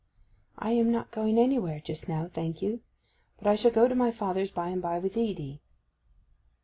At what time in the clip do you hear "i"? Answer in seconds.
0.57-0.71, 3.45-3.53